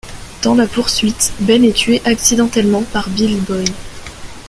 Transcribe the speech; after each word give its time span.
Dans 0.41 0.55
la 0.55 0.65
poursuite, 0.65 1.31
Ben 1.41 1.63
est 1.63 1.73
tué 1.75 2.01
accidentellement 2.05 2.81
par 2.91 3.07
Billy 3.11 3.35
Boy. 3.39 3.65